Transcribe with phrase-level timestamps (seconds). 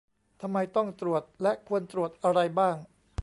[0.41, 2.75] ทำไมต้องตรวจ และควรตรวจอะไรบ้าง